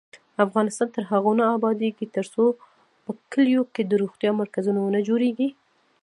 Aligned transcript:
افغانستان 0.45 0.87
تر 0.95 1.03
هغو 1.11 1.31
نه 1.39 1.45
ابادیږي، 1.57 2.05
ترڅو 2.15 2.43
په 3.03 3.11
کلیو 3.31 3.63
کې 3.73 3.81
د 3.85 3.91
روغتیا 4.01 4.31
مرکزونه 4.41 4.79
ونه 4.81 4.99
جوړیږي. 5.07 5.49